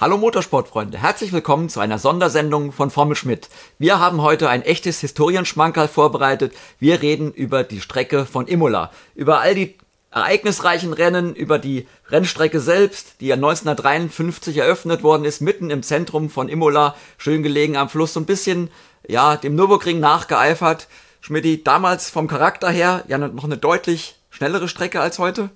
[0.00, 3.50] Hallo Motorsportfreunde, herzlich willkommen zu einer Sondersendung von Formel Schmidt.
[3.78, 6.54] Wir haben heute ein echtes Historienschmankerl vorbereitet.
[6.78, 9.76] Wir reden über die Strecke von Imola, über all die
[10.10, 16.30] ereignisreichen Rennen, über die Rennstrecke selbst, die ja 1953 eröffnet worden ist, mitten im Zentrum
[16.30, 18.70] von Imola, schön gelegen am Fluss, so ein bisschen,
[19.06, 20.88] ja, dem Nürburgring nachgeeifert.
[21.20, 25.50] Schmidti, damals vom Charakter her ja noch eine deutlich schnellere Strecke als heute.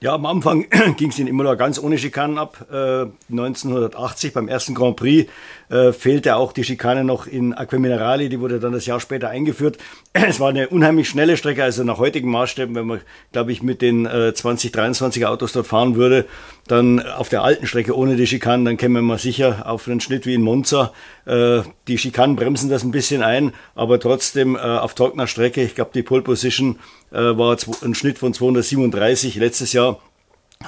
[0.00, 0.64] Ja, am Anfang
[0.96, 2.66] ging es in Imola ganz ohne Schikanen ab.
[2.70, 5.28] Äh, 1980 beim ersten Grand Prix
[5.70, 9.78] äh, fehlte auch die Schikane noch in Aquaminerali, die wurde dann das Jahr später eingeführt.
[10.12, 13.00] Es war eine unheimlich schnelle Strecke, also nach heutigen Maßstäben, wenn man,
[13.32, 16.26] glaube ich, mit den äh, 2023 Autos dort fahren würde,
[16.66, 20.26] dann auf der alten Strecke ohne die Schikanen, dann käme man sicher auf einen Schnitt
[20.26, 20.92] wie in Monza.
[21.24, 25.74] Äh, die Schikanen bremsen das ein bisschen ein, aber trotzdem äh, auf trockener Strecke, ich
[25.74, 26.78] glaube, die Pole Position
[27.10, 30.00] äh, war ein Schnitt von 237 letztes Jahr.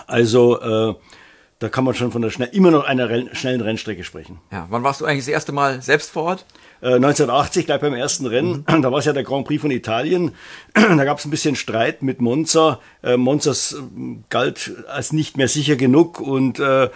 [0.07, 0.95] Also äh,
[1.61, 4.41] da kann man schon von der schnell, immer noch einer Renn, schnellen Rennstrecke sprechen.
[4.51, 6.47] Ja, wann warst du eigentlich das erste Mal selbst vor Ort?
[6.81, 8.65] Äh, 1980, gleich beim ersten Rennen.
[8.67, 8.81] Mhm.
[8.81, 10.33] Da war es ja der Grand Prix von Italien.
[10.75, 12.81] da gab es ein bisschen Streit mit Monza.
[13.03, 16.89] Äh, Monzas äh, galt als nicht mehr sicher genug und äh,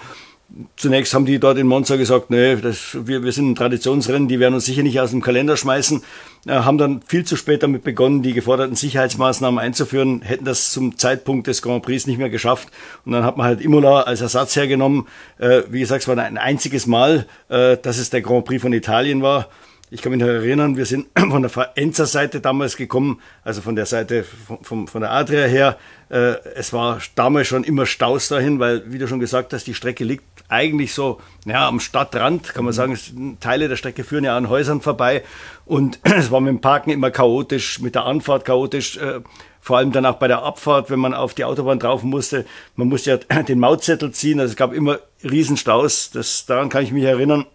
[0.76, 4.38] Zunächst haben die dort in Monza gesagt, nee, das, wir, wir sind ein Traditionsrennen, die
[4.38, 6.02] werden uns sicher nicht aus dem Kalender schmeißen.
[6.46, 10.96] Äh, haben dann viel zu spät damit begonnen, die geforderten Sicherheitsmaßnahmen einzuführen, hätten das zum
[10.98, 12.68] Zeitpunkt des Grand Prix nicht mehr geschafft.
[13.04, 15.08] Und dann hat man halt Imola als Ersatz hergenommen.
[15.38, 18.72] Äh, wie gesagt, es war ein einziges Mal, äh, dass es der Grand Prix von
[18.72, 19.48] Italien war.
[19.94, 23.86] Ich kann mich noch erinnern, wir sind von der Faenza-Seite damals gekommen, also von der
[23.86, 24.24] Seite
[24.62, 25.78] von, von der Adria her.
[26.10, 29.74] Äh, es war damals schon immer Staus dahin, weil, wie du schon gesagt hast, die
[29.74, 33.38] Strecke liegt eigentlich so ja, am Stadtrand, kann man sagen.
[33.38, 35.22] Teile der Strecke führen ja an Häusern vorbei.
[35.64, 38.96] Und es war mit dem Parken immer chaotisch, mit der Anfahrt chaotisch.
[38.96, 39.20] Äh,
[39.60, 42.46] vor allem dann auch bei der Abfahrt, wenn man auf die Autobahn drauf musste.
[42.74, 44.40] Man musste ja den Mautzettel ziehen.
[44.40, 46.10] Also es gab immer Riesenstaus.
[46.10, 47.46] Das, daran kann ich mich erinnern.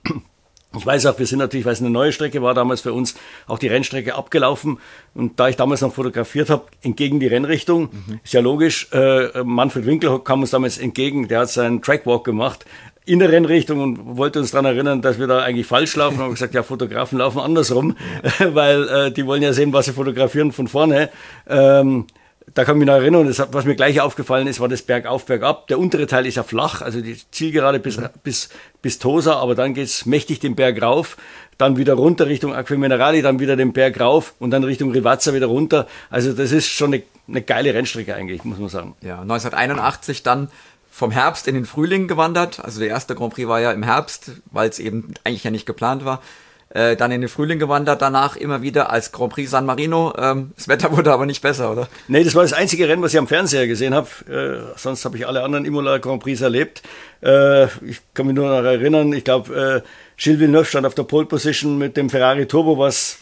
[0.78, 3.16] Ich weiß auch, wir sind natürlich, weil es eine neue Strecke war, damals für uns
[3.48, 4.78] auch die Rennstrecke abgelaufen.
[5.16, 8.20] Und da ich damals noch fotografiert habe, entgegen die Rennrichtung, mhm.
[8.24, 12.66] ist ja logisch, äh, Manfred Winkel kam uns damals entgegen, der hat seinen Trackwalk gemacht
[13.10, 16.18] in der Rennrichtung und wollte uns daran erinnern, dass wir da eigentlich falsch laufen.
[16.18, 17.96] Und haben gesagt, ja, Fotografen laufen andersrum,
[18.40, 21.10] weil äh, die wollen ja sehen, was sie fotografieren von vorne.
[21.48, 22.06] Ähm,
[22.54, 25.26] da kann ich mich noch erinnern, das, was mir gleich aufgefallen ist, war das Bergauf,
[25.26, 25.68] Bergab.
[25.68, 28.50] Der untere Teil ist ja flach, also die Zielgerade bis, bis,
[28.82, 31.18] bis Tosa, aber dann geht's mächtig den Berg rauf,
[31.58, 35.48] dann wieder runter Richtung Aquaminerali, dann wieder den Berg rauf und dann Richtung Rivazza wieder
[35.48, 35.88] runter.
[36.10, 38.96] Also das ist schon eine, eine geile Rennstrecke eigentlich, muss man sagen.
[39.02, 40.50] Ja, 1981 dann
[40.92, 42.64] vom Herbst in den Frühling gewandert.
[42.64, 45.66] Also der erste Grand Prix war ja im Herbst, weil es eben eigentlich ja nicht
[45.66, 46.22] geplant war
[46.70, 50.14] äh, dann in den Frühling gewandert, danach immer wieder als Grand Prix San Marino.
[50.18, 51.88] Ähm, das Wetter wurde aber nicht besser, oder?
[52.08, 54.08] Nee, das war das einzige Rennen, was ich am Fernseher gesehen habe.
[54.30, 56.84] Äh, sonst habe ich alle anderen Imola Grand Prix erlebt.
[57.22, 61.04] Äh, ich kann mich nur noch erinnern, ich glaube, äh, Gilles Villeneuve stand auf der
[61.04, 63.20] Pole Position mit dem Ferrari Turbo, was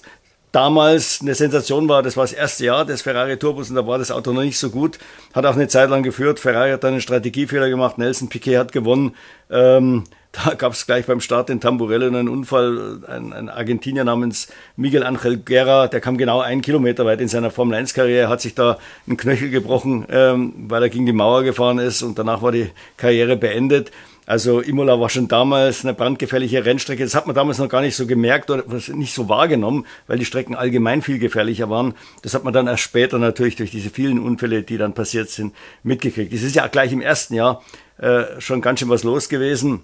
[0.51, 2.01] damals eine Sensation war.
[2.03, 4.57] Das war das erste Jahr des Ferrari Turbos und da war das Auto noch nicht
[4.57, 4.97] so gut.
[5.33, 6.39] Hat auch eine Zeit lang geführt.
[6.39, 7.97] Ferrari hat dann einen Strategiefehler gemacht.
[7.97, 9.15] Nelson Piquet hat gewonnen.
[9.51, 12.99] Ähm, da gab es gleich beim Start in Tamburello einen Unfall.
[13.07, 17.49] Ein, ein, Argentinier namens Miguel Angel Guerra, der kam genau einen Kilometer weit in seiner
[17.49, 18.77] Formel 1-Karriere, hat sich da
[19.07, 22.69] einen Knöchel gebrochen, ähm, weil er gegen die Mauer gefahren ist und danach war die
[22.97, 23.91] Karriere beendet.
[24.27, 27.01] Also Imola war schon damals eine brandgefährliche Rennstrecke.
[27.01, 30.25] Das hat man damals noch gar nicht so gemerkt oder nicht so wahrgenommen, weil die
[30.25, 31.93] Strecken allgemein viel gefährlicher waren.
[32.23, 35.55] Das hat man dann erst später natürlich durch diese vielen Unfälle, die dann passiert sind,
[35.81, 36.33] mitgekriegt.
[36.33, 37.63] Es ist ja gleich im ersten Jahr
[37.99, 39.83] äh, schon ganz schön was los gewesen.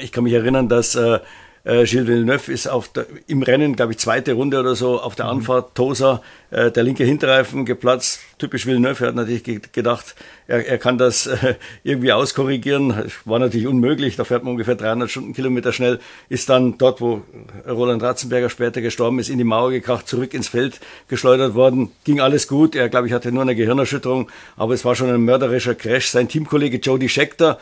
[0.00, 1.20] Ich kann mich erinnern, dass äh,
[1.68, 5.14] äh, Gilles Villeneuve ist auf der, im Rennen, glaube ich, zweite Runde oder so, auf
[5.16, 5.32] der mhm.
[5.32, 8.20] Anfahrt Tosa, äh, der linke Hinterreifen geplatzt.
[8.38, 10.14] Typisch Villeneuve, er hat natürlich gedacht,
[10.46, 13.10] er, er kann das äh, irgendwie auskorrigieren.
[13.26, 15.98] War natürlich unmöglich, da fährt man ungefähr 300 Stundenkilometer schnell,
[16.30, 17.22] ist dann dort, wo
[17.68, 21.90] Roland Ratzenberger später gestorben ist, in die Mauer gekracht, zurück ins Feld geschleudert worden.
[22.04, 25.20] Ging alles gut, er, glaube ich, hatte nur eine Gehirnerschütterung, aber es war schon ein
[25.20, 26.08] mörderischer Crash.
[26.08, 27.58] Sein Teamkollege Jody Scheckter,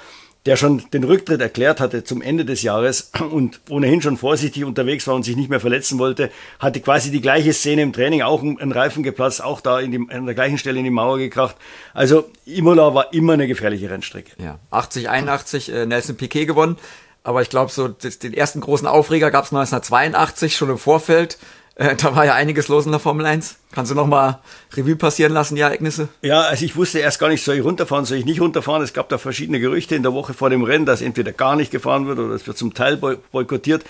[0.46, 5.06] der schon den Rücktritt erklärt hatte zum Ende des Jahres und ohnehin schon vorsichtig unterwegs
[5.06, 8.42] war und sich nicht mehr verletzen wollte, hatte quasi die gleiche Szene im Training, auch
[8.42, 11.56] ein Reifen geplatzt, auch da in die, an der gleichen Stelle in die Mauer gekracht.
[11.92, 14.32] Also Imola war immer eine gefährliche Rennstrecke.
[14.42, 16.76] Ja, 80, 81 äh, Nelson Piquet gewonnen.
[17.24, 21.38] Aber ich glaube, so den ersten großen Aufreger gab es 1982 schon im Vorfeld.
[21.76, 23.56] Äh, da war ja einiges los in der Formel 1.
[23.72, 24.40] Kannst du noch mal
[24.74, 26.08] Revue passieren lassen, die Ereignisse?
[26.22, 28.82] Ja, also ich wusste erst gar nicht, soll ich runterfahren, soll ich nicht runterfahren.
[28.82, 31.70] Es gab da verschiedene Gerüchte in der Woche vor dem Rennen, dass entweder gar nicht
[31.70, 33.84] gefahren wird oder es wird zum Teil boykottiert.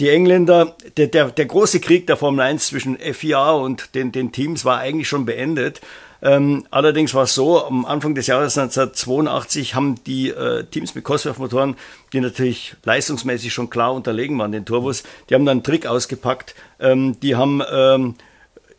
[0.00, 4.32] Die Engländer, der, der, der große Krieg der Formel 1 zwischen FIA und den, den
[4.32, 5.80] Teams war eigentlich schon beendet.
[6.22, 11.04] Ähm, allerdings war es so, am Anfang des Jahres 1982 haben die äh, Teams mit
[11.04, 11.76] Cosworth-Motoren,
[12.12, 16.54] die natürlich leistungsmäßig schon klar unterlegen waren, den Turbos, die haben dann einen Trick ausgepackt.
[16.80, 18.14] Ähm, die haben ähm,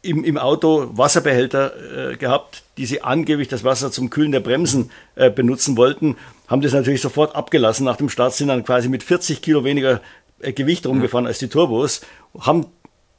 [0.02, 4.92] im, im Auto Wasserbehälter äh, gehabt, die sie angeblich das Wasser zum Kühlen der Bremsen
[5.16, 6.16] äh, benutzen wollten,
[6.48, 7.86] haben das natürlich sofort abgelassen.
[7.86, 10.02] Nach dem Start sind dann quasi mit 40 Kilo weniger
[10.40, 12.02] äh, Gewicht rumgefahren als die Turbos,
[12.40, 12.68] haben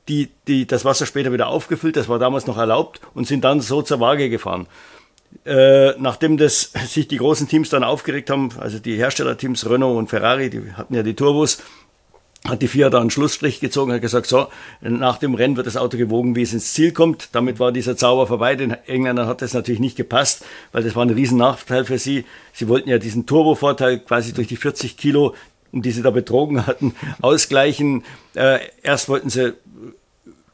[0.08, 3.60] die, die, das Wasser später wieder aufgefüllt, das war damals noch erlaubt, und sind dann
[3.60, 4.66] so zur Waage gefahren.
[5.44, 10.08] Äh, nachdem das sich die großen Teams dann aufgeregt haben, also die Herstellerteams Renault und
[10.08, 11.62] Ferrari, die hatten ja die Turbos,
[12.46, 14.46] hat die FIA da einen Schlussstrich gezogen, hat gesagt, so,
[14.81, 17.31] nach dem Rennen wird das Auto gewogen, wie es ins Ziel kommt.
[17.32, 18.55] Damit war dieser Zauber vorbei.
[18.55, 22.25] Den Engländern hat das natürlich nicht gepasst, weil das war ein riesen Nachteil für sie.
[22.52, 25.34] Sie wollten ja diesen Turbo-Vorteil quasi durch die 40 Kilo,
[25.72, 28.05] um die sie da betrogen hatten, ausgleichen.
[28.34, 29.55] Äh, erst wollten sie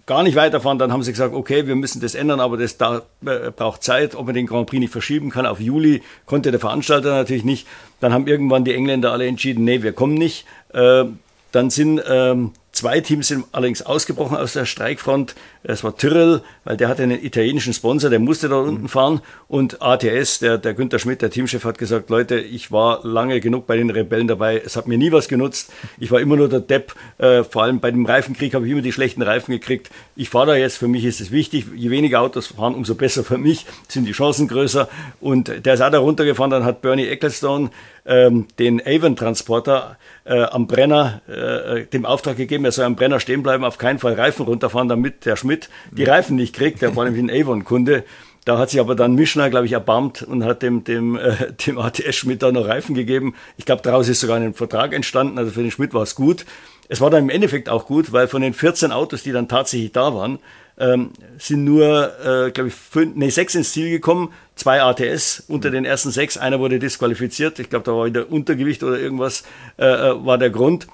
[0.06, 3.03] gar nicht weiterfahren, dann haben sie gesagt, okay, wir müssen das ändern, aber das da,
[3.25, 6.61] äh, braucht Zeit, ob man den Grand Prix nicht verschieben kann auf Juli, konnte der
[6.61, 7.67] Veranstalter natürlich nicht.
[8.01, 10.47] Dann haben irgendwann die Engländer alle entschieden, nee, wir kommen nicht.
[10.73, 11.05] Äh,
[11.53, 15.37] dann sind ähm, Zwei Teams sind allerdings ausgebrochen aus der Streikfront.
[15.67, 19.23] Das war Tyrrell, weil der hatte einen italienischen Sponsor, der musste da unten fahren.
[19.49, 23.67] Und ATS, der, der Günther Schmidt, der Teamchef, hat gesagt, Leute, ich war lange genug
[23.67, 24.61] bei den Rebellen dabei.
[24.63, 25.73] Es hat mir nie was genutzt.
[25.99, 26.95] Ich war immer nur der Depp.
[27.17, 29.89] Äh, vor allem bei dem Reifenkrieg habe ich immer die schlechten Reifen gekriegt.
[30.17, 30.77] Ich fahre da jetzt.
[30.77, 31.65] Für mich ist es wichtig.
[31.75, 33.65] Je weniger Autos fahren, umso besser für mich.
[33.89, 34.91] Sind die Chancen größer.
[35.23, 36.51] Und der ist auch da runtergefahren.
[36.51, 37.71] Dann hat Bernie Ecclestone
[38.07, 43.43] ähm, den Avon-Transporter äh, am Brenner äh, dem Auftrag gegeben, er soll am Brenner stehen
[43.43, 45.54] bleiben, auf keinen Fall Reifen runterfahren, damit der Schmidt
[45.91, 46.83] die Reifen nicht kriegt.
[46.83, 48.05] Der war nämlich ein Avon-Kunde.
[48.45, 51.79] Da hat sich aber dann Mischner, glaube ich, erbarmt und hat dem, dem, äh, dem
[51.79, 53.35] ATS Schmidt da noch Reifen gegeben.
[53.56, 55.39] Ich glaube, daraus ist sogar ein Vertrag entstanden.
[55.39, 56.45] Also für den Schmidt war es gut.
[56.89, 59.93] Es war dann im Endeffekt auch gut, weil von den 14 Autos, die dann tatsächlich
[59.93, 60.39] da waren,
[60.79, 65.71] ähm, sind nur, äh, glaube ich, fünf, nee, sechs ins Ziel gekommen, zwei ATS unter
[65.71, 69.45] den ersten sechs, einer wurde disqualifiziert, ich glaube, da war wieder Untergewicht oder irgendwas,
[69.79, 70.89] äh, äh, war der Grund.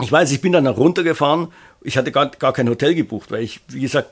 [0.00, 1.48] Ich weiß, ich bin dann noch runtergefahren,
[1.84, 4.10] ich hatte gar, gar kein Hotel gebucht, weil ich, wie gesagt,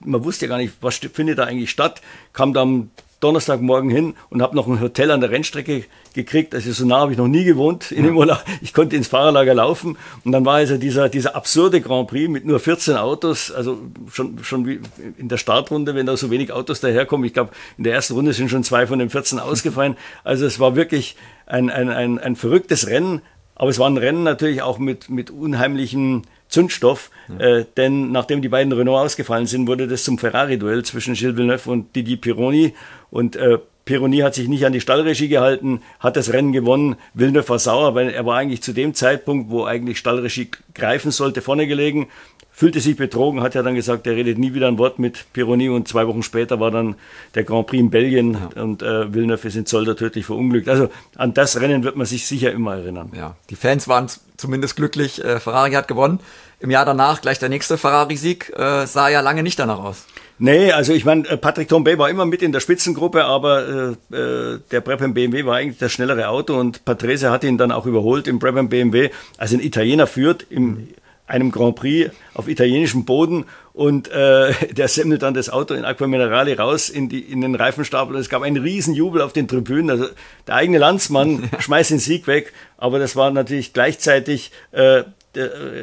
[0.00, 2.00] man wusste ja gar nicht, was findet da eigentlich statt,
[2.32, 2.90] kam dann
[3.20, 6.54] Donnerstagmorgen hin und habe noch ein Hotel an der Rennstrecke gekriegt.
[6.54, 8.42] Also so nah habe ich noch nie gewohnt in Imola.
[8.60, 12.44] Ich konnte ins Fahrerlager laufen und dann war also dieser, dieser absurde Grand Prix mit
[12.44, 13.78] nur 14 Autos, also
[14.12, 14.80] schon, schon wie
[15.16, 17.26] in der Startrunde, wenn da so wenig Autos daherkommen.
[17.26, 19.96] Ich glaube, in der ersten Runde sind schon zwei von den 14 ausgefallen.
[20.24, 21.16] Also es war wirklich
[21.46, 23.22] ein, ein, ein, ein verrücktes Rennen,
[23.54, 26.26] aber es war ein Rennen natürlich auch mit, mit unheimlichen
[26.56, 27.38] Zündstoff, ja.
[27.38, 31.70] äh, denn nachdem die beiden Renault ausgefallen sind, wurde das zum Ferrari-Duell zwischen Gilles Villeneuve
[31.70, 32.72] und Didi Pironi
[33.10, 36.96] und äh, Pironi hat sich nicht an die Stallregie gehalten, hat das Rennen gewonnen.
[37.12, 41.42] Villeneuve war sauer, weil er war eigentlich zu dem Zeitpunkt, wo eigentlich Stallregie greifen sollte,
[41.42, 42.08] vorne gelegen,
[42.56, 45.68] fühlte sich betrogen, hat ja dann gesagt, er redet nie wieder ein Wort mit Pironi
[45.68, 46.94] und zwei Wochen später war dann
[47.34, 48.62] der Grand Prix in Belgien ja.
[48.62, 50.66] und äh, Villeneuve ist in Zolder tödlich verunglückt.
[50.66, 53.12] Also an das Rennen wird man sich sicher immer erinnern.
[53.14, 54.06] Ja, die Fans waren
[54.38, 56.18] zumindest glücklich, äh, Ferrari hat gewonnen.
[56.58, 60.06] Im Jahr danach gleich der nächste Ferrari-Sieg äh, sah ja lange nicht danach aus.
[60.38, 64.16] Nee, also ich meine, äh, Patrick Tombay war immer mit in der Spitzengruppe, aber äh,
[64.16, 67.84] äh, der Brabham BMW war eigentlich das schnellere Auto und Patrese hat ihn dann auch
[67.84, 69.10] überholt im Brabham BMW.
[69.36, 70.88] Also ein Italiener führt im
[71.26, 76.06] einem Grand Prix auf italienischem Boden und äh, der semmelt dann das Auto in Aqua
[76.06, 79.48] Minerale raus in, die, in den Reifenstapel und es gab einen riesen Jubel auf den
[79.48, 79.90] Tribünen.
[79.90, 80.06] Also
[80.46, 85.04] der eigene Landsmann schmeißt den Sieg weg, aber das war natürlich gleichzeitig äh,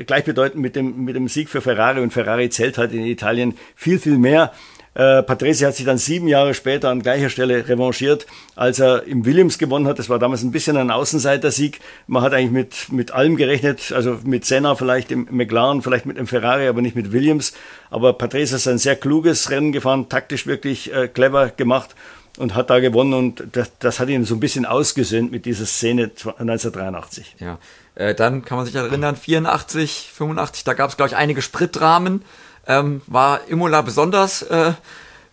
[0.07, 3.99] gleichbedeutend mit dem, mit dem Sieg für Ferrari und Ferrari zählt halt in Italien viel,
[3.99, 4.51] viel mehr.
[4.95, 9.25] Äh, Patrese hat sich dann sieben Jahre später an gleicher Stelle revanchiert, als er im
[9.25, 9.97] Williams gewonnen hat.
[9.97, 11.79] Das war damals ein bisschen ein Außenseiter-Sieg.
[12.07, 16.17] Man hat eigentlich mit, mit allem gerechnet, also mit Senna vielleicht im McLaren, vielleicht mit
[16.17, 17.53] dem Ferrari, aber nicht mit Williams.
[17.89, 21.95] Aber Patrese ist ein sehr kluges Rennen gefahren, taktisch wirklich äh, clever gemacht
[22.37, 25.65] und hat da gewonnen und das, das hat ihn so ein bisschen ausgesöhnt mit dieser
[25.65, 27.35] Szene 1983.
[27.39, 27.59] Ja,
[27.95, 32.23] äh, dann kann man sich erinnern, 84, 85, da gab es glaube ich einige Spritdramen.
[32.67, 34.73] Ähm, war Imola besonders äh,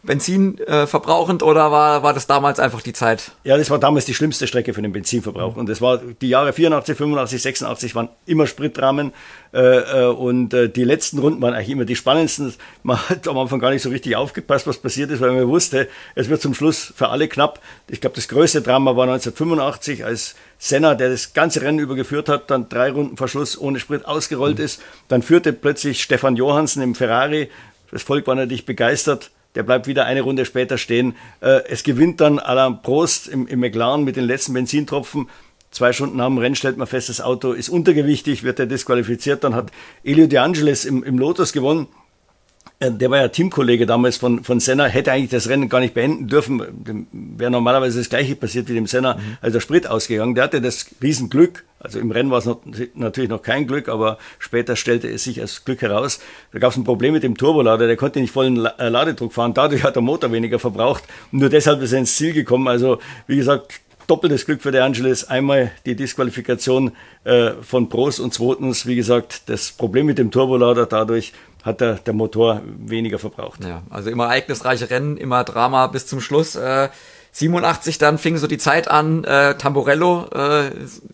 [0.03, 3.33] benzinverbrauchend äh, oder war, war das damals einfach die Zeit?
[3.45, 5.57] Ja, das war damals die schlimmste Strecke für den Benzinverbrauch.
[5.57, 9.13] Und das war die Jahre 84, 85, 86 waren immer Spritrahmen.
[9.53, 12.55] Äh, äh, und äh, die letzten Runden waren eigentlich immer die spannendsten.
[12.83, 15.89] Man hat am Anfang gar nicht so richtig aufgepasst, was passiert ist, weil man wusste,
[16.15, 17.61] es wird zum Schluss für alle knapp.
[17.89, 22.51] Ich glaube, das größte Drama war 1985, als Senna, der das ganze Rennen übergeführt hat,
[22.51, 24.65] dann drei Runden Verschluss ohne Sprit ausgerollt mhm.
[24.65, 24.83] ist.
[25.09, 27.51] Dann führte plötzlich Stefan Johansen im Ferrari.
[27.91, 31.17] Das Volk war natürlich begeistert der bleibt wieder eine Runde später stehen.
[31.41, 35.29] Äh, es gewinnt dann Alain Prost im, im McLaren mit den letzten Benzintropfen.
[35.71, 39.45] Zwei Stunden nach dem Rennen stellt man fest, das Auto ist untergewichtig, wird er disqualifiziert.
[39.45, 39.71] Dann hat
[40.03, 41.87] Elio De Angelis im, im Lotus gewonnen.
[42.81, 45.95] Äh, der war ja Teamkollege damals von, von Senna, hätte eigentlich das Rennen gar nicht
[45.95, 47.07] beenden dürfen.
[47.13, 49.37] Wäre normalerweise das gleiche passiert wie dem Senna, mhm.
[49.43, 50.35] also der Sprit ausgegangen.
[50.35, 51.65] Der hatte das Riesenglück.
[51.79, 52.61] Also im Rennen war es noch,
[52.95, 56.21] natürlich noch kein Glück, aber später stellte es sich als Glück heraus.
[56.53, 59.55] Da gab es ein Problem mit dem Turbolader, der konnte nicht vollen äh, Ladedruck fahren.
[59.55, 61.05] Dadurch hat der Motor weniger verbraucht.
[61.33, 62.69] Und nur deshalb ist er ins Ziel gekommen.
[62.69, 65.25] Also wie gesagt, doppeltes Glück für De Angelis.
[65.25, 66.93] Einmal die Disqualifikation
[67.25, 70.87] äh, von Prost und zweitens, wie gesagt, das Problem mit dem Turbolader.
[70.87, 73.65] Dadurch hat der, der Motor weniger verbraucht.
[73.65, 76.57] Ja, also immer ereignisreiche Rennen, immer Drama bis zum Schluss.
[76.57, 76.89] Äh,
[77.33, 80.67] 87 dann fing so die Zeit an, äh, Tamborello, äh,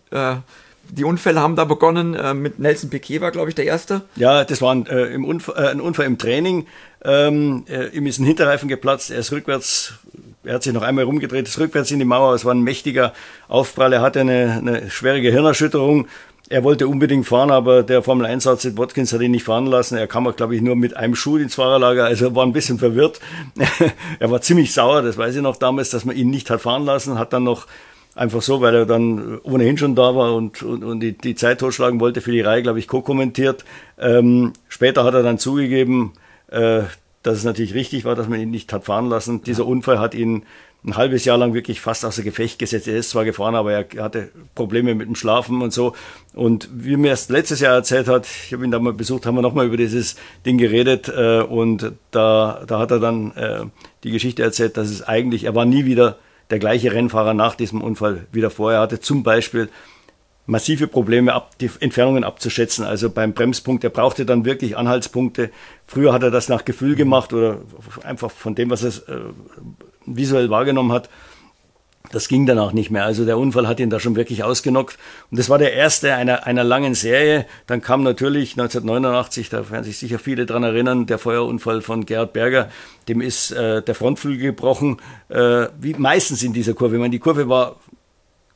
[0.09, 0.37] äh,
[0.89, 2.15] die Unfälle haben da begonnen.
[2.15, 4.01] Äh, mit Nelson Piquet war, glaube ich, der erste.
[4.15, 6.65] Ja, das war ein, äh, Unfall, äh, ein Unfall im Training.
[7.07, 9.93] Ähm, äh, ihm ist ein Hinterreifen geplatzt, er ist rückwärts,
[10.43, 12.35] er hat sich noch einmal rumgedreht, ist rückwärts in die Mauer.
[12.35, 13.13] Es war ein mächtiger
[13.47, 16.07] Aufprall, er hatte eine, eine schwere Gehirnerschütterung
[16.49, 19.97] er wollte unbedingt fahren, aber der Formel 1-Arzt in Watkins hat ihn nicht fahren lassen.
[19.97, 23.19] Er kam glaube ich, nur mit einem Schuh ins Fahrerlager, also war ein bisschen verwirrt.
[24.19, 26.85] er war ziemlich sauer, das weiß ich noch damals, dass man ihn nicht hat fahren
[26.85, 27.67] lassen, hat dann noch
[28.15, 31.59] einfach so, weil er dann ohnehin schon da war und, und, und die, die Zeit
[31.59, 33.65] totschlagen wollte für die Reihe, glaube ich, co-kommentiert.
[33.99, 36.13] Ähm, später hat er dann zugegeben,
[36.49, 36.83] äh,
[37.23, 39.41] dass es natürlich richtig war, dass man ihn nicht hat fahren lassen.
[39.43, 40.43] Dieser Unfall hat ihn
[40.85, 42.87] ein halbes Jahr lang wirklich fast außer Gefecht gesetzt.
[42.87, 45.93] Er ist zwar gefahren, aber er hatte Probleme mit dem Schlafen und so.
[46.33, 49.35] Und wie mir erst letztes Jahr erzählt hat, ich habe ihn da mal besucht, haben
[49.35, 53.65] wir nochmal über dieses Ding geredet äh, und da, da hat er dann äh,
[54.03, 56.17] die Geschichte erzählt, dass es eigentlich, er war nie wieder
[56.49, 58.79] der gleiche Rennfahrer nach diesem Unfall wieder vorher.
[58.79, 59.69] Er hatte zum Beispiel
[60.47, 62.83] massive Probleme, ab, die Entfernungen abzuschätzen.
[62.83, 65.51] Also beim Bremspunkt, er brauchte dann wirklich Anhaltspunkte.
[65.85, 67.59] Früher hat er das nach Gefühl gemacht oder
[68.03, 69.19] einfach von dem, was er äh,
[70.05, 71.09] visuell wahrgenommen hat.
[72.11, 73.03] Das ging danach nicht mehr.
[73.03, 74.97] Also der Unfall hat ihn da schon wirklich ausgenockt.
[75.29, 77.45] Und das war der erste einer, einer langen Serie.
[77.65, 82.31] Dann kam natürlich 1989, da werden sich sicher viele dran erinnern, der Feuerunfall von Gerhard
[82.31, 82.69] Berger.
[83.09, 86.95] Dem ist äh, der Frontflügel gebrochen, äh, wie meistens in dieser Kurve.
[86.95, 87.75] Ich meine, die Kurve war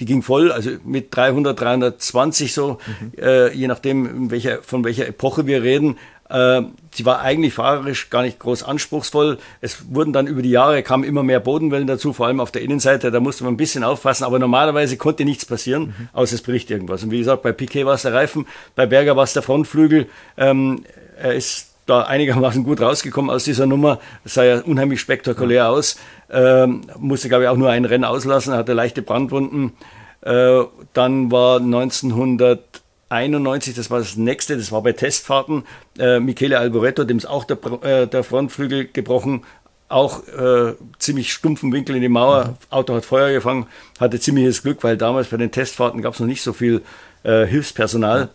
[0.02, 3.12] die ging voll, also mit 300, 320 so, mhm.
[3.22, 5.98] äh, je nachdem, welcher, von welcher Epoche wir reden.
[6.28, 9.38] Äh, sie war eigentlich fahrerisch gar nicht groß anspruchsvoll.
[9.62, 12.64] Es wurden dann über die Jahre, kamen immer mehr Bodenwellen dazu, vor allem auf der
[12.64, 13.12] Innenseite.
[13.12, 16.10] Da musste man ein bisschen aufpassen, aber normalerweise konnte nichts passieren, mhm.
[16.14, 17.04] außer es bricht irgendwas.
[17.04, 20.08] Und wie gesagt, bei Piquet war es der Reifen, bei Berger war es der Frontflügel.
[20.36, 20.84] Ähm,
[21.16, 24.00] er ist da einigermaßen gut rausgekommen aus dieser Nummer.
[24.24, 25.98] Das sah ja unheimlich spektakulär aus.
[26.30, 29.74] Ähm, musste, glaube ich, auch nur ein Rennen auslassen, hatte leichte Brandwunden.
[30.22, 35.66] Äh, dann war 1900 91, das war das nächste, das war bei Testfahrten,
[36.00, 39.44] äh, Michele Alboreto, dem ist auch der, äh, der Frontflügel gebrochen,
[39.90, 42.56] auch äh, ziemlich stumpfen Winkel in die Mauer, mhm.
[42.70, 43.68] Auto hat Feuer gefangen,
[44.00, 46.82] hatte ziemliches Glück, weil damals bei den Testfahrten gab es noch nicht so viel
[47.24, 48.30] äh, Hilfspersonal.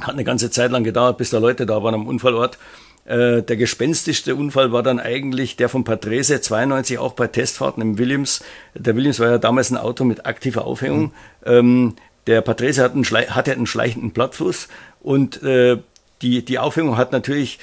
[0.00, 2.58] Hat eine ganze Zeit lang gedauert, bis da Leute da waren am Unfallort.
[3.04, 7.98] Äh, der gespenstischste Unfall war dann eigentlich der von Patrese 92, auch bei Testfahrten im
[7.98, 8.44] Williams.
[8.74, 11.02] Der Williams war ja damals ein Auto mit aktiver Aufhängung.
[11.02, 11.12] Mhm.
[11.44, 14.68] Ähm, der Patrese hat einen, hatte einen schleichenden Plattfuß
[15.00, 15.78] und äh,
[16.22, 17.58] die, die Aufhängung hat natürlich,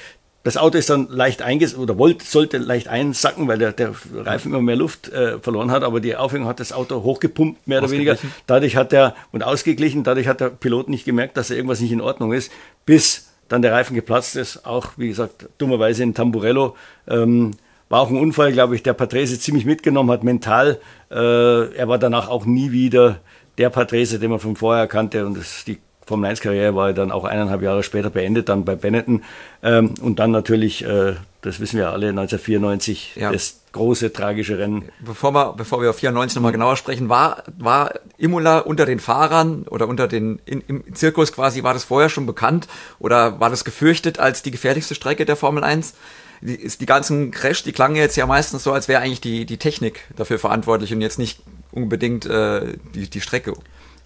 [0.48, 4.50] das Auto ist dann leicht einges oder wollte, sollte leicht einsacken, weil der, der Reifen
[4.50, 7.90] immer mehr Luft äh, verloren hat, aber die Aufhängung hat das Auto hochgepumpt, mehr oder
[7.90, 8.16] weniger.
[8.46, 11.92] Dadurch hat der, und ausgeglichen, dadurch hat der Pilot nicht gemerkt, dass da irgendwas nicht
[11.92, 12.50] in Ordnung ist,
[12.86, 14.64] bis dann der Reifen geplatzt ist.
[14.64, 16.76] Auch, wie gesagt, dummerweise in Tamburello.
[17.06, 17.50] Ähm,
[17.90, 20.80] war auch ein Unfall, glaube ich, der Patrese ziemlich mitgenommen hat, mental.
[21.10, 23.20] Äh, er war danach auch nie wieder
[23.58, 25.76] der Patrese, den man von vorher kannte und das, die
[26.08, 29.22] Formel 1 Karriere war dann auch eineinhalb Jahre später beendet, dann bei Benetton
[29.62, 33.30] ähm, und dann natürlich, äh, das wissen wir alle, 1994 ja.
[33.30, 34.88] das große tragische Rennen.
[35.00, 39.64] Bevor wir, bevor wir auf 94 nochmal genauer sprechen, war, war Imola unter den Fahrern
[39.64, 43.64] oder unter den, in, im Zirkus quasi, war das vorher schon bekannt oder war das
[43.64, 45.94] gefürchtet als die gefährlichste Strecke der Formel 1?
[46.40, 49.44] Die, ist die ganzen Crash, die klangen jetzt ja meistens so, als wäre eigentlich die,
[49.44, 53.52] die Technik dafür verantwortlich und jetzt nicht unbedingt äh, die, die Strecke.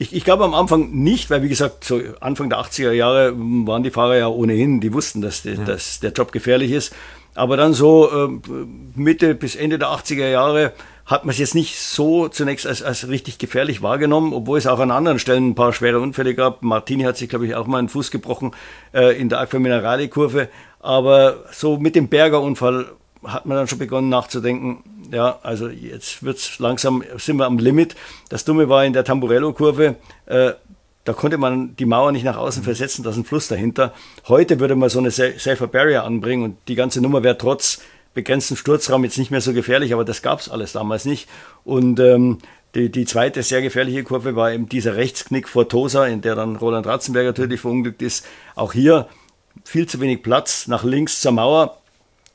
[0.02, 3.85] Ich, ich glaube am Anfang nicht, weil wie gesagt, so Anfang der 80er Jahre waren
[3.85, 5.64] die Fahrer ja ohnehin, die wussten, dass, die, ja.
[5.64, 6.92] dass der Job gefährlich ist.
[7.37, 8.28] Aber dann so äh,
[8.97, 10.73] Mitte bis Ende der 80er Jahre
[11.06, 14.80] hat man es jetzt nicht so zunächst als, als richtig gefährlich wahrgenommen, obwohl es auch
[14.80, 16.62] an anderen Stellen ein paar schwere Unfälle gab.
[16.62, 18.52] Martini hat sich, glaube ich, auch mal einen Fuß gebrochen
[18.92, 20.49] äh, in der Aqua Minerale Kurve.
[20.80, 22.87] Aber so mit dem Berger Unfall
[23.25, 27.95] hat man dann schon begonnen nachzudenken, ja, also jetzt wird's langsam, sind wir am Limit.
[28.29, 30.52] Das Dumme war in der Tamburello-Kurve, äh,
[31.05, 33.93] da konnte man die Mauer nicht nach außen versetzen, da ist ein Fluss dahinter.
[34.29, 37.81] Heute würde man so eine Safer Barrier anbringen und die ganze Nummer wäre trotz
[38.14, 41.29] begrenztem Sturzraum jetzt nicht mehr so gefährlich, aber das gab's alles damals nicht.
[41.64, 42.38] Und ähm,
[42.75, 46.57] die, die zweite sehr gefährliche Kurve war eben dieser Rechtsknick vor Tosa, in der dann
[46.57, 48.25] Roland Ratzenberger tödlich verunglückt ist.
[48.55, 49.09] Auch hier
[49.64, 51.82] viel zu wenig Platz nach links zur Mauer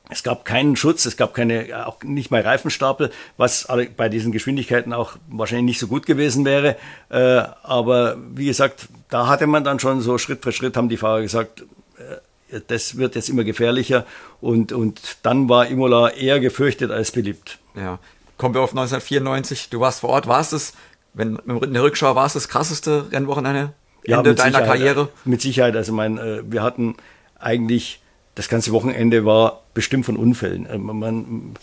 [0.10, 4.94] Es gab keinen Schutz, es gab keine, auch nicht mal Reifenstapel, was bei diesen Geschwindigkeiten
[4.94, 6.78] auch wahrscheinlich nicht so gut gewesen wäre.
[7.10, 10.98] Äh, aber wie gesagt, da hatte man dann schon so Schritt für Schritt haben die
[10.98, 11.66] Fahrer gesagt,
[11.98, 14.06] äh, das wird jetzt immer gefährlicher
[14.40, 17.60] und, und dann war Imola eher gefürchtet als beliebt.
[17.76, 18.00] Ja,
[18.38, 19.70] kommen wir auf 1994.
[19.70, 20.74] Du warst vor Ort, war es das,
[21.14, 23.74] wenn in der Rückschau war es das krasseste Rennwochenende
[24.04, 25.10] Ende ja, deiner Karriere?
[25.26, 25.76] Mit Sicherheit.
[25.76, 26.96] Also mein, äh, wir hatten
[27.40, 28.00] eigentlich
[28.38, 30.68] das ganze Wochenende war bestimmt von Unfällen.
[30.68, 31.54] Äh, man,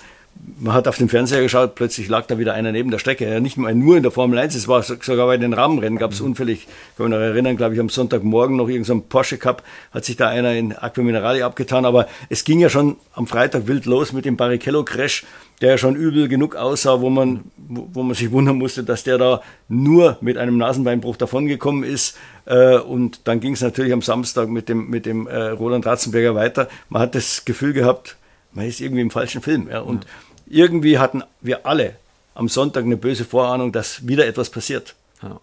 [0.58, 3.28] man hat auf den Fernseher geschaut, plötzlich lag da wieder einer neben der Strecke.
[3.28, 6.20] Ja, nicht nur in der Formel 1, es war sogar bei den Rahmenrennen gab es
[6.20, 6.28] mhm.
[6.28, 6.52] Unfälle.
[6.52, 9.62] Ich kann mich noch erinnern, glaube ich, am Sonntagmorgen noch irgendein so Porsche Cup
[9.92, 11.84] hat sich da einer in Aquaminerali abgetan.
[11.84, 15.24] Aber es ging ja schon am Freitag wild los mit dem Barrichello-Crash,
[15.60, 19.18] der ja schon übel genug aussah, wo man, wo man sich wundern musste, dass der
[19.18, 22.16] da nur mit einem Nasenbeinbruch davongekommen ist.
[22.46, 26.34] Äh, und dann ging es natürlich am Samstag mit dem, mit dem äh, Roland Ratzenberger
[26.34, 26.68] weiter.
[26.88, 28.16] Man hat das Gefühl gehabt,
[28.54, 29.68] man ist irgendwie im falschen Film.
[29.70, 29.80] Ja.
[29.80, 30.64] Und ja.
[30.64, 31.96] irgendwie hatten wir alle
[32.34, 34.94] am Sonntag eine böse Vorahnung, dass wieder etwas passiert.
[35.22, 35.40] Ja.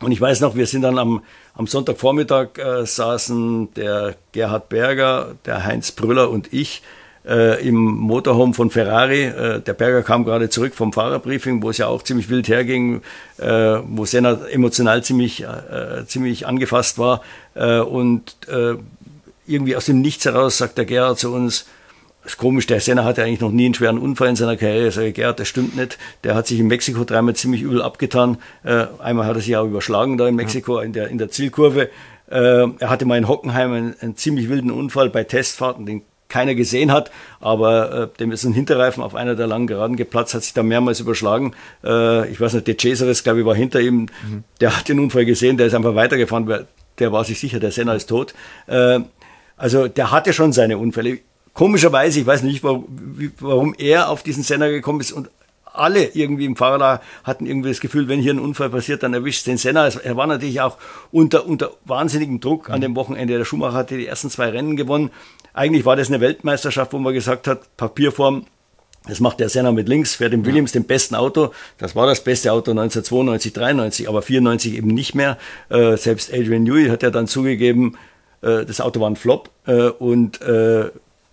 [0.00, 1.22] Und ich weiß noch, wir sind dann am,
[1.54, 6.82] am Sonntagvormittag äh, saßen der Gerhard Berger, der Heinz Brüller und ich
[7.26, 9.24] äh, im Motorhome von Ferrari.
[9.24, 13.02] Äh, der Berger kam gerade zurück vom Fahrerbriefing, wo es ja auch ziemlich wild herging,
[13.38, 13.46] äh,
[13.86, 17.22] wo Senna emotional ziemlich, äh, ziemlich angefasst war.
[17.54, 18.36] Äh, und
[19.46, 21.66] irgendwie aus dem Nichts heraus sagt der Gerhard zu uns,
[22.28, 24.88] das ist komisch, der Senna hatte eigentlich noch nie einen schweren Unfall in seiner Karriere.
[24.88, 25.96] Ich sage, Gerhard, das stimmt nicht.
[26.24, 28.36] Der hat sich in Mexiko dreimal ziemlich übel abgetan.
[28.64, 31.88] Äh, einmal hat er sich auch überschlagen da in Mexiko in der, in der Zielkurve.
[32.30, 36.54] Äh, er hatte mal in Hockenheim einen, einen, ziemlich wilden Unfall bei Testfahrten, den keiner
[36.54, 40.42] gesehen hat, aber äh, dem ist ein Hinterreifen auf einer der langen Geraden geplatzt, hat
[40.42, 41.54] sich da mehrmals überschlagen.
[41.82, 44.44] Äh, ich weiß nicht, der Cesares, glaube ich, war hinter ihm, mhm.
[44.60, 46.66] der hat den Unfall gesehen, der ist einfach weitergefahren,
[46.98, 48.34] der war sich sicher, der Senna ist tot.
[48.66, 49.00] Äh,
[49.56, 51.20] also der hatte schon seine Unfälle.
[51.54, 55.28] Komischerweise, ich weiß nicht, warum er auf diesen Senna gekommen ist und
[55.78, 59.46] alle irgendwie im Fahrrad hatten irgendwie das Gefühl, wenn hier ein Unfall passiert, dann erwischt
[59.46, 59.88] den Senna.
[59.88, 60.76] Er war natürlich auch
[61.12, 63.36] unter, unter wahnsinnigem Druck an dem Wochenende.
[63.38, 65.10] Der Schumacher hatte die ersten zwei Rennen gewonnen.
[65.54, 68.46] Eigentlich war das eine Weltmeisterschaft, wo man gesagt hat, Papierform,
[69.06, 70.80] das macht der Senna mit links, fährt im Williams ja.
[70.80, 71.52] dem besten Auto.
[71.78, 75.38] Das war das beste Auto 1992, 93, aber 94 eben nicht mehr.
[75.70, 77.96] Äh, selbst Adrian Newey hat ja dann zugegeben,
[78.42, 80.40] äh, das Auto war ein Flop äh, und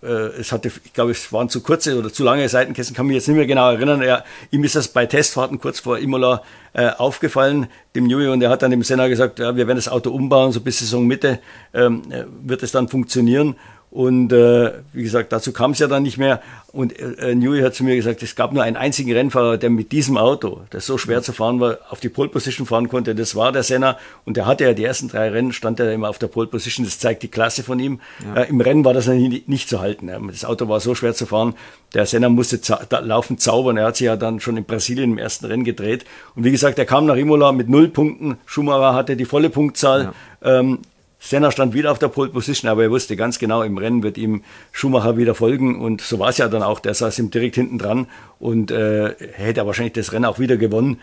[0.02, 3.28] es hatte, ich glaube, es waren zu kurze oder zu lange Seitenkästen, kann mich jetzt
[3.28, 4.02] nicht mehr genau erinnern.
[4.02, 6.42] Er, ihm ist das bei Testfahrten kurz vor Imola
[6.74, 9.88] äh, aufgefallen, dem Juli, und er hat dann dem Senna gesagt, ja, wir werden das
[9.88, 11.40] Auto umbauen, so bis Saisonmitte
[11.72, 13.56] ähm, äh, wird es dann funktionieren.
[13.96, 16.42] Und äh, wie gesagt, dazu kam es ja dann nicht mehr.
[16.70, 19.90] Und äh, Newey hat zu mir gesagt, es gab nur einen einzigen Rennfahrer, der mit
[19.90, 23.14] diesem Auto, das so schwer zu fahren war, auf die Pole Position fahren konnte.
[23.14, 23.96] Das war der Senna.
[24.26, 26.84] Und der hatte ja die ersten drei Rennen, stand er immer auf der Pole Position.
[26.84, 28.00] Das zeigt die Klasse von ihm.
[28.22, 28.42] Ja.
[28.42, 30.10] Äh, Im Rennen war das nicht, nicht zu halten.
[30.28, 31.54] Das Auto war so schwer zu fahren.
[31.94, 33.78] Der Senna musste za da laufend zaubern.
[33.78, 36.04] Er hat sich ja dann schon in Brasilien im ersten Rennen gedreht.
[36.34, 38.36] Und wie gesagt, er kam nach Imola mit null Punkten.
[38.44, 40.12] Schumacher hatte die volle Punktzahl.
[40.44, 40.58] Ja.
[40.58, 40.80] Ähm,
[41.26, 44.16] Senna stand wieder auf der Pole Position, aber er wusste ganz genau, im Rennen wird
[44.16, 46.78] ihm Schumacher wieder folgen und so war es ja dann auch.
[46.78, 48.06] Der saß ihm direkt hinten dran
[48.38, 51.00] und äh, hätte er wahrscheinlich das Rennen auch wieder gewonnen.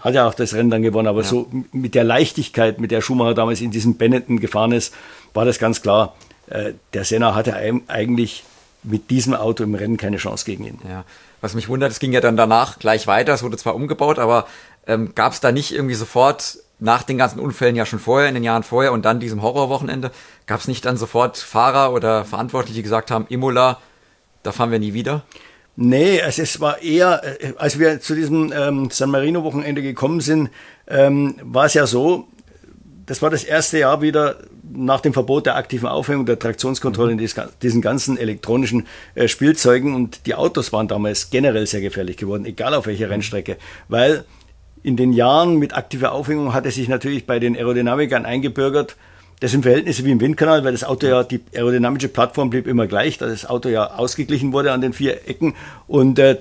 [0.00, 1.28] Hat er auch das Rennen dann gewonnen, aber ja.
[1.28, 4.92] so mit der Leichtigkeit, mit der Schumacher damals in diesem Benetton gefahren ist,
[5.32, 6.16] war das ganz klar.
[6.50, 7.54] Äh, der Senna hatte
[7.86, 8.42] eigentlich
[8.82, 10.78] mit diesem Auto im Rennen keine Chance gegen ihn.
[10.88, 11.04] Ja.
[11.40, 14.48] Was mich wundert, es ging ja dann danach gleich weiter, es wurde zwar umgebaut, aber
[14.88, 18.34] ähm, gab es da nicht irgendwie sofort nach den ganzen Unfällen ja schon vorher, in
[18.34, 20.10] den Jahren vorher und dann diesem Horrorwochenende,
[20.46, 23.78] gab es nicht dann sofort Fahrer oder Verantwortliche, die gesagt haben, Imola,
[24.42, 25.22] da fahren wir nie wieder?
[25.76, 30.50] Nee, also es war eher, äh, als wir zu diesem ähm, San Marino-Wochenende gekommen sind,
[30.88, 32.26] ähm, war es ja so,
[33.06, 34.38] das war das erste Jahr wieder
[34.74, 37.18] nach dem Verbot der aktiven Aufhängung der Traktionskontrolle in
[37.62, 42.74] diesen ganzen elektronischen äh, Spielzeugen und die Autos waren damals generell sehr gefährlich geworden, egal
[42.74, 43.56] auf welcher Rennstrecke,
[43.88, 44.24] weil
[44.82, 48.96] in den Jahren mit aktiver Aufhängung hat es sich natürlich bei den Aerodynamikern eingebürgert.
[49.40, 52.86] Das sind Verhältnisse wie im Windkanal, weil das Auto ja, die aerodynamische Plattform blieb immer
[52.86, 55.54] gleich, da das Auto ja ausgeglichen wurde an den vier Ecken.
[55.86, 56.38] Und äh,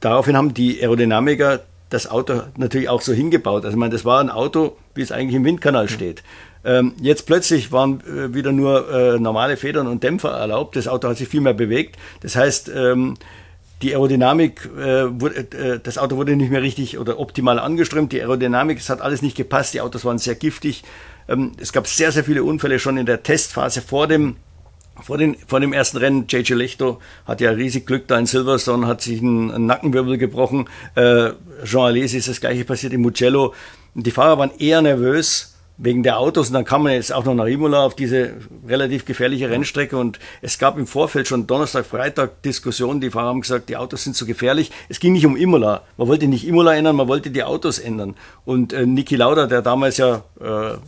[0.00, 3.64] daraufhin haben die Aerodynamiker das Auto natürlich auch so hingebaut.
[3.64, 6.22] Also ich meine, das war ein Auto, wie es eigentlich im Windkanal steht.
[6.64, 10.76] Ähm, jetzt plötzlich waren äh, wieder nur äh, normale Federn und Dämpfer erlaubt.
[10.76, 11.96] Das Auto hat sich viel mehr bewegt.
[12.20, 13.14] Das heißt, ähm,
[13.82, 18.12] die Aerodynamik, äh, wurde, äh, das Auto wurde nicht mehr richtig oder optimal angeströmt.
[18.12, 19.74] Die Aerodynamik, es hat alles nicht gepasst.
[19.74, 20.82] Die Autos waren sehr giftig.
[21.28, 24.36] Ähm, es gab sehr, sehr viele Unfälle schon in der Testphase vor dem
[25.02, 28.86] vor, den, vor dem ersten Rennen, JJ Lechto hat ja riesig Glück da in Silverstone,
[28.86, 30.70] hat sich einen, einen Nackenwirbel gebrochen.
[30.94, 31.32] Äh,
[31.64, 33.52] Jean Alesi ist das gleiche passiert in Mugello.
[33.94, 36.48] Die Fahrer waren eher nervös wegen der Autos.
[36.48, 38.34] Und dann kam man jetzt auch noch nach Imola auf diese
[38.66, 39.96] relativ gefährliche Rennstrecke.
[39.96, 44.04] Und es gab im Vorfeld schon Donnerstag, Freitag Diskussionen, die Fahrer haben gesagt, die Autos
[44.04, 44.70] sind zu gefährlich.
[44.88, 48.14] Es ging nicht um Imola, man wollte nicht Imola ändern, man wollte die Autos ändern.
[48.44, 50.78] Und äh, Niki Lauda, der damals ja äh, äh,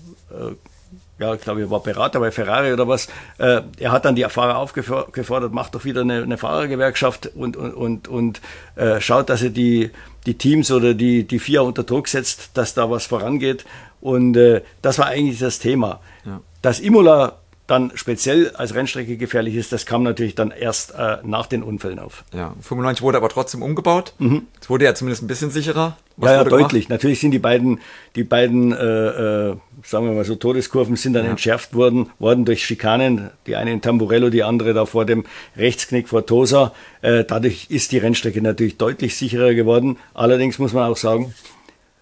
[1.19, 3.09] ja, ich glaube, er war Berater bei Ferrari oder was.
[3.39, 7.75] Äh, er hat dann die Fahrer aufgefordert, macht doch wieder eine, eine Fahrergewerkschaft und, und,
[7.75, 8.41] und, und
[8.77, 9.91] äh, schaut, dass er die,
[10.27, 13.65] die Teams oder die, die FIA unter Druck setzt, dass da was vorangeht.
[14.01, 16.01] Und äh, das war eigentlich das Thema.
[16.25, 16.41] Ja.
[16.63, 21.47] Dass Imola dann speziell als Rennstrecke gefährlich ist, das kam natürlich dann erst äh, nach
[21.47, 22.25] den Unfällen auf.
[22.35, 24.15] Ja, 95 wurde aber trotzdem umgebaut.
[24.19, 24.47] Mhm.
[24.59, 25.99] Es wurde ja zumindest ein bisschen sicherer.
[26.17, 26.87] Was ja, ja deutlich.
[26.87, 26.99] Gemacht?
[27.03, 27.81] Natürlich sind die beiden,
[28.17, 31.31] die beiden, äh, äh, sagen wir mal so, Todeskurven sind dann ja.
[31.31, 33.31] entschärft worden, worden durch Schikanen.
[33.47, 36.73] Die eine in Tamburello, die andere da vor dem Rechtsknick vor Tosa.
[37.03, 39.99] Äh, dadurch ist die Rennstrecke natürlich deutlich sicherer geworden.
[40.15, 41.35] Allerdings muss man auch sagen,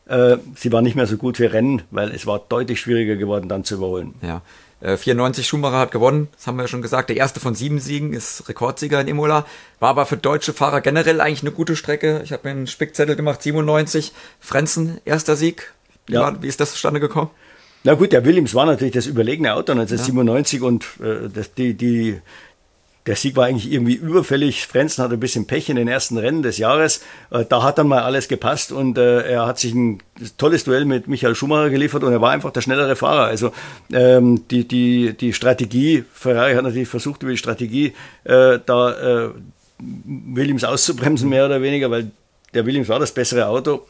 [0.07, 3.49] äh, sie war nicht mehr so gut für Rennen, weil es war deutlich schwieriger geworden,
[3.49, 4.15] dann zu überholen.
[4.23, 4.43] Ja.
[4.81, 7.09] 94 äh, Schumacher hat gewonnen, das haben wir ja schon gesagt.
[7.09, 9.47] Der erste von sieben Siegen ist Rekordsieger in Imola.
[9.81, 12.21] War aber für deutsche Fahrer generell eigentlich eine gute Strecke.
[12.25, 14.13] Ich habe mir einen Spickzettel gemacht, 97.
[14.39, 15.73] Frenzen, erster Sieg.
[16.07, 16.21] Wie, ja.
[16.21, 17.31] war, wie ist das zustande gekommen?
[17.85, 20.67] Na gut, der Williams war natürlich das überlegene Auto 1997 ja.
[20.67, 22.21] und äh, das, die, die,
[23.07, 24.67] der Sieg war eigentlich irgendwie überfällig.
[24.67, 27.03] Frenzen hatte ein bisschen Pech in den ersten Rennen des Jahres.
[27.31, 30.01] Äh, da hat dann mal alles gepasst und äh, er hat sich ein
[30.39, 33.27] tolles Duell mit Michael Schumacher geliefert und er war einfach der schnellere Fahrer.
[33.27, 33.53] Also
[33.93, 39.31] ähm, die, die, die Strategie, Ferrari hat natürlich versucht, über die Strategie äh, da äh,
[39.79, 42.11] Williams auszubremsen, mehr oder weniger, weil
[42.55, 43.87] der Williams war das bessere Auto.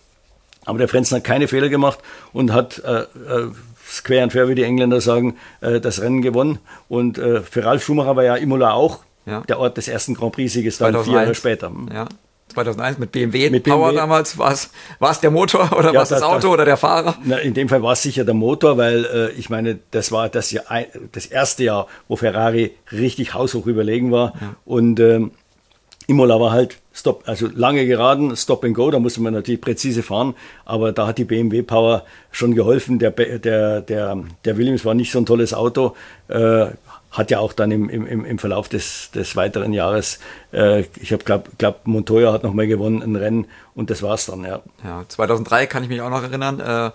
[0.64, 2.00] Aber der Frenzen hat keine Fehler gemacht
[2.33, 3.50] und hat äh, äh,
[3.88, 6.59] square and fair, wie die Engländer sagen, äh, das Rennen gewonnen.
[6.88, 9.41] Und äh, für Ralf Schumacher war ja Imola auch ja.
[9.43, 11.07] der Ort des ersten Grand Prix-Sieges dann 2001.
[11.09, 11.73] vier Jahre später.
[11.93, 12.09] Ja.
[12.49, 13.97] 2001 mit BMW, mit Power BMW.
[13.97, 16.77] damals, war es der Motor oder ja, war es das, das Auto das, oder der
[16.77, 17.17] Fahrer?
[17.25, 20.29] Na, in dem Fall war es sicher der Motor, weil äh, ich meine, das war
[20.29, 20.65] das, Jahr,
[21.12, 24.33] das erste Jahr, wo Ferrari richtig haushoch überlegen war.
[24.41, 24.57] Ja.
[24.65, 25.33] Und ähm,
[26.07, 30.03] Imola war halt Stop, also lange geraden, Stop and Go, da musste man natürlich präzise
[30.03, 30.35] fahren,
[30.65, 32.99] aber da hat die BMW Power schon geholfen.
[32.99, 35.95] Der, der, der, der Williams war nicht so ein tolles Auto,
[36.29, 36.69] äh,
[37.16, 40.18] hat ja auch dann im, im, im Verlauf des, des weiteren Jahres,
[40.52, 44.61] äh, ich glaube, glaub, Montoya hat nochmal gewonnen, ein Rennen und das war's dann, ja.
[44.85, 46.90] Ja, 2003 kann ich mich auch noch erinnern, äh,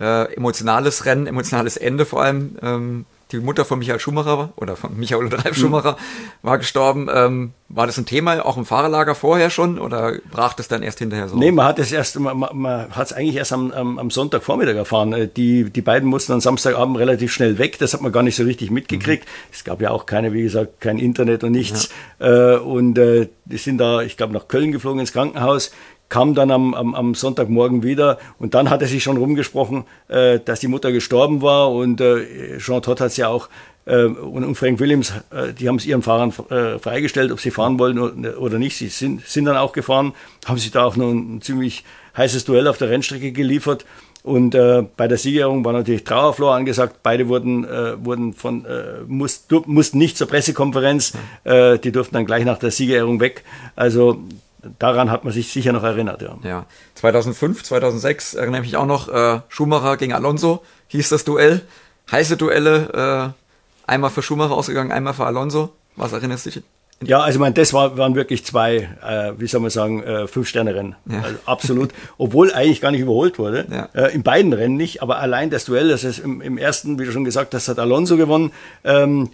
[0.00, 2.56] äh, emotionales Rennen, emotionales Ende vor allem.
[2.62, 5.60] Ähm, die Mutter von Michael Schumacher oder von Michael und Ralf mhm.
[5.60, 5.96] Schumacher
[6.42, 7.08] war gestorben.
[7.12, 10.98] Ähm, war das ein Thema auch im Fahrerlager vorher schon oder brach das dann erst
[10.98, 11.36] hinterher so?
[11.36, 14.74] Nee, man hat es erst, man, man hat es eigentlich erst am, am, am, Sonntagvormittag
[14.74, 15.12] erfahren.
[15.12, 17.78] Äh, die, die beiden mussten am Samstagabend relativ schnell weg.
[17.78, 19.24] Das hat man gar nicht so richtig mitgekriegt.
[19.24, 19.52] Mhm.
[19.52, 21.90] Es gab ja auch keine, wie gesagt, kein Internet und nichts.
[22.18, 22.54] Ja.
[22.54, 25.70] Äh, und äh, die sind da, ich glaube, nach Köln geflogen ins Krankenhaus
[26.10, 30.38] kam dann am, am, am Sonntagmorgen wieder und dann hat er sich schon rumgesprochen, äh,
[30.38, 33.48] dass die Mutter gestorben war und äh, Jean Todt hat es ja auch
[33.86, 37.50] äh, und, und, Frank Williams, äh, die haben es ihren Fahrern äh, freigestellt, ob sie
[37.50, 37.98] fahren wollen
[38.36, 38.76] oder nicht.
[38.76, 40.12] Sie sind, sind dann auch gefahren,
[40.46, 41.84] haben sich da auch noch ein, ziemlich
[42.16, 43.86] heißes Duell auf der Rennstrecke geliefert.
[44.22, 46.96] Und äh, bei der Siegerung war natürlich Trauerflor angesagt.
[47.02, 51.14] Beide wurden, äh, wurden von, äh, muss, mussten nicht zur Pressekonferenz.
[51.44, 53.44] Äh, die durften dann gleich nach der Siegerehrung weg.
[53.76, 54.20] Also
[54.78, 56.22] daran hat man sich sicher noch erinnert.
[56.22, 56.38] Ja.
[56.42, 56.66] ja.
[56.94, 61.62] 2005, 2006 erinnere ich mich auch noch, äh, Schumacher gegen Alonso hieß das Duell.
[62.10, 63.34] Heiße Duelle,
[63.86, 65.72] äh, einmal für Schumacher ausgegangen, einmal für Alonso.
[65.96, 66.62] Was erinnerst du dich?
[67.02, 70.26] Ja, also ich meine, das war, waren wirklich zwei, äh, wie soll man sagen, äh,
[70.26, 70.96] Fünf-Sterne-Rennen.
[71.10, 71.22] Ja.
[71.22, 71.92] Also absolut.
[72.18, 73.66] Obwohl eigentlich gar nicht überholt wurde.
[73.70, 73.88] Ja.
[73.94, 77.06] Äh, in beiden Rennen nicht, aber allein das Duell, das ist im, im ersten, wie
[77.06, 78.52] du schon gesagt hast, hat Alonso gewonnen.
[78.84, 79.30] Ähm,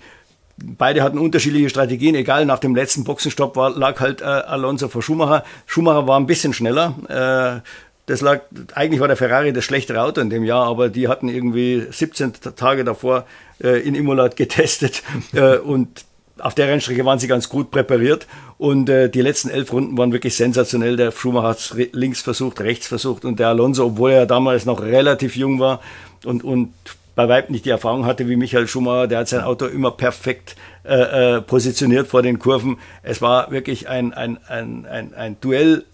[0.59, 5.03] Beide hatten unterschiedliche Strategien, egal, nach dem letzten Boxenstopp war, lag halt äh, Alonso vor
[5.03, 5.45] Schumacher.
[5.67, 7.63] Schumacher war ein bisschen schneller.
[7.63, 7.69] Äh,
[8.07, 8.43] das lag,
[8.75, 12.33] eigentlich war der Ferrari das schlechtere Auto in dem Jahr, aber die hatten irgendwie 17
[12.55, 13.27] Tage davor
[13.63, 15.03] äh, in Imola getestet
[15.35, 16.05] äh, und
[16.39, 18.27] auf der Rennstrecke waren sie ganz gut präpariert
[18.59, 20.97] und äh, die letzten elf Runden waren wirklich sensationell.
[20.97, 25.35] Der Schumacher hat links versucht, rechts versucht und der Alonso, obwohl er damals noch relativ
[25.37, 25.81] jung war
[26.25, 26.73] und, und
[27.17, 29.09] bei weitem nicht die Erfahrung hatte wie Michael Schumacher.
[29.09, 32.79] Der hat sein Auto immer perfekt äh, äh, positioniert vor den Kurven.
[33.03, 35.85] Es war wirklich ein, ein, ein, ein, ein Duell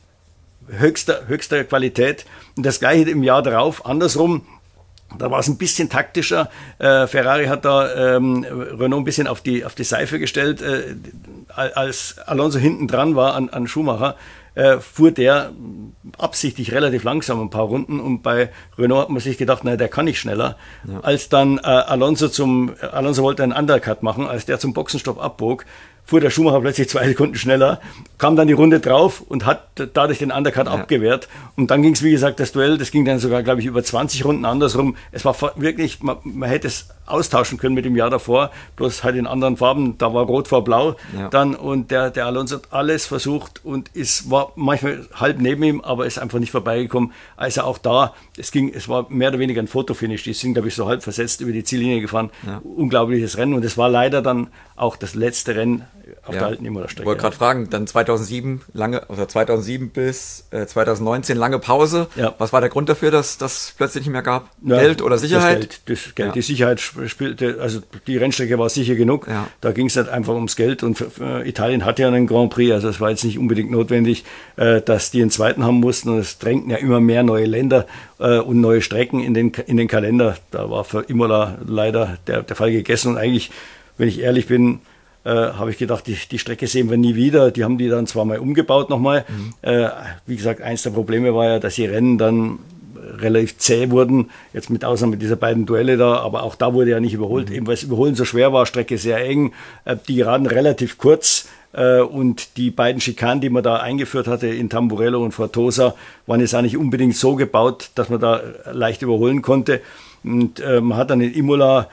[0.69, 2.27] höchster, höchster Qualität.
[2.57, 4.43] Und das gleiche im Jahr darauf, andersrum.
[5.19, 6.51] Da war es ein bisschen taktischer.
[6.79, 10.97] Äh, Ferrari hat da ähm, Renault ein bisschen auf die, auf die Seife gestellt, äh,
[11.55, 14.17] als Alonso hinten dran war an, an Schumacher.
[14.55, 15.53] Äh, fuhr der
[16.19, 19.89] absichtlich relativ langsam ein paar Runden und bei Renault hat man sich gedacht, naja, der
[19.89, 20.57] kann nicht schneller.
[20.87, 21.01] Ja.
[21.01, 25.65] Als dann äh, Alonso zum, Alonso wollte einen Undercut machen, als der zum Boxenstopp abbog,
[26.05, 27.81] fuhr der Schumacher plötzlich zwei Sekunden schneller,
[28.19, 30.73] kam dann die Runde drauf und hat dadurch den Undercut ja.
[30.73, 31.29] abgewehrt.
[31.57, 33.83] Und dann ging es, wie gesagt, das Duell, das ging dann sogar, glaube ich, über
[33.83, 34.97] 20 Runden andersrum.
[35.13, 39.17] Es war wirklich, man, man hätte es austauschen können mit dem Jahr davor, bloß halt
[39.17, 41.29] in anderen Farben, da war rot vor blau ja.
[41.29, 45.81] dann und der, der Alonso hat alles versucht und ist, war manchmal halb neben ihm,
[45.81, 47.13] aber ist einfach nicht vorbeigekommen.
[47.37, 50.69] Also auch da, es ging, es war mehr oder weniger ein Fotofinish, die sind, glaube
[50.69, 52.31] ich, so halb versetzt über die Ziellinie gefahren.
[52.47, 52.61] Ja.
[52.65, 55.85] Unglaubliches Rennen und es war leider dann auch das letzte Rennen
[56.25, 56.41] auf ja.
[56.41, 57.03] der alten Imola-Strecke.
[57.03, 62.07] Ich wollte gerade fragen, dann 2007 lange, also 2007 bis äh, 2019 lange Pause.
[62.15, 62.35] Ja.
[62.39, 64.49] Was war der Grund dafür, dass das plötzlich nicht mehr gab?
[64.65, 65.59] Ja, Geld oder Sicherheit?
[65.59, 66.35] Das Geld, das Geld.
[66.37, 69.27] die Sicherheit spielte, also die Rennstrecke war sicher genug.
[69.61, 72.73] Da ging es nicht einfach ums Geld und äh, Italien hatte ja einen Grand Prix,
[72.73, 74.25] also es war jetzt nicht unbedingt notwendig,
[74.57, 77.87] äh, dass die einen zweiten haben mussten und es drängten ja immer mehr neue Länder
[78.21, 80.37] äh, und neue Strecken in den, in den Kalender.
[80.53, 83.51] Da war für Imola leider der, der Fall gegessen und eigentlich,
[83.99, 84.81] wenn ich ehrlich bin,
[85.25, 87.51] äh, habe ich gedacht, die, die Strecke sehen wir nie wieder.
[87.51, 89.25] Die haben die dann zwar mal umgebaut nochmal.
[89.29, 89.55] Mhm.
[89.63, 89.89] Äh,
[90.27, 92.59] wie gesagt, eins der Probleme war ja, dass die Rennen dann
[93.19, 97.01] relativ zäh wurden, jetzt mit Ausnahme dieser beiden Duelle da, aber auch da wurde ja
[97.01, 97.57] nicht überholt, mhm.
[97.57, 99.53] eben weil es Überholen so schwer war, Strecke sehr eng,
[99.85, 104.49] äh, die Geraden relativ kurz äh, und die beiden Schikanen, die man da eingeführt hatte
[104.49, 105.95] in Tamburello und Fortosa,
[106.27, 108.41] waren jetzt auch nicht unbedingt so gebaut, dass man da
[108.73, 109.81] leicht überholen konnte.
[110.25, 111.89] Und äh, man hat dann in Imola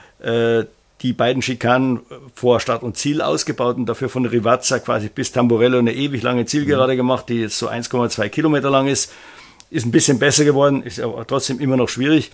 [1.02, 2.02] die beiden Schikanen
[2.34, 6.46] vor Start und Ziel ausgebaut und dafür von Rivazza quasi bis Tamburello eine ewig lange
[6.46, 6.98] Zielgerade mhm.
[6.98, 9.12] gemacht, die jetzt so 1,2 Kilometer lang ist.
[9.72, 12.32] Ist ein bisschen besser geworden, ist aber trotzdem immer noch schwierig.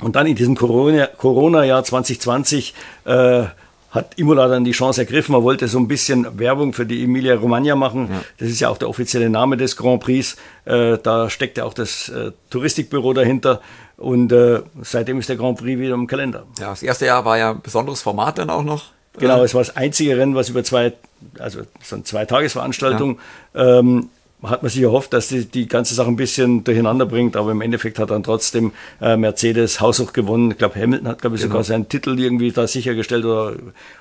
[0.00, 3.44] Und dann in diesem Corona-Jahr Corona 2020 äh,
[3.90, 5.32] hat Imola dann die Chance ergriffen.
[5.32, 8.08] Man wollte so ein bisschen Werbung für die Emilia Romagna machen.
[8.10, 8.20] Ja.
[8.38, 10.36] Das ist ja auch der offizielle Name des Grand Prix.
[10.64, 13.60] Äh, da steckt ja auch das äh, Touristikbüro dahinter.
[13.96, 16.44] Und äh, seitdem ist der Grand Prix wieder im Kalender.
[16.58, 18.90] Ja, das erste Jahr war ja ein besonderes Format dann auch noch.
[19.18, 20.92] Genau, es war das einzige Rennen, was über zwei,
[21.38, 23.18] also so eine Zweitagesveranstaltung,
[23.54, 23.78] ja.
[23.78, 24.10] ähm,
[24.42, 27.62] hat man sich erhofft, dass die, die ganze Sache ein bisschen durcheinander bringt, aber im
[27.62, 30.50] Endeffekt hat dann trotzdem äh, Mercedes haushoch gewonnen.
[30.50, 31.54] Ich glaube, Hamilton hat, glaube ich, genau.
[31.54, 33.54] sogar seinen Titel irgendwie da sichergestellt oder,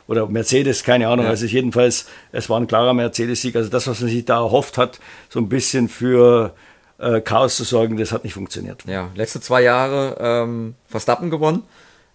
[0.08, 1.26] oder Mercedes, keine Ahnung.
[1.26, 1.32] Ja.
[1.32, 3.56] Also jedenfalls, es war ein klarer Mercedes-Sieg.
[3.56, 6.54] Also das, was man sich da erhofft hat, so ein bisschen für
[6.98, 8.84] äh, Chaos zu sorgen, das hat nicht funktioniert.
[8.86, 11.64] Ja, letzte zwei Jahre ähm, Verstappen gewonnen.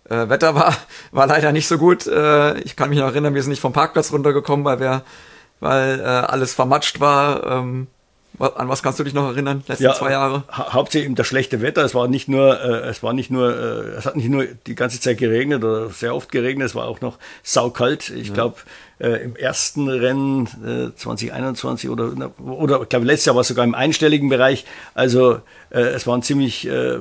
[0.08, 0.76] Äh, Wetter war,
[1.12, 2.06] war leider nicht so gut.
[2.06, 5.02] Äh, ich kann mich noch erinnern, wir sind nicht vom Parkplatz runtergekommen, weil wir,
[5.60, 7.46] weil äh, alles vermatscht war.
[7.46, 7.88] Ähm,
[8.38, 10.44] an was kannst du dich noch erinnern, letzte ja, zwei Jahre?
[10.50, 11.84] Ha hauptsächlich eben das schlechte Wetter.
[11.84, 14.74] Es war nicht nur, äh, es war nicht nur, äh, es hat nicht nur die
[14.74, 18.08] ganze Zeit geregnet oder sehr oft geregnet, es war auch noch saukalt.
[18.08, 18.34] Ich ja.
[18.34, 18.56] glaube,
[19.00, 23.64] äh, im ersten Rennen äh, 2021 oder, oder ich glaube, letztes Jahr war es sogar
[23.64, 24.64] im einstelligen Bereich.
[24.94, 26.98] Also äh, es waren ziemlich äh,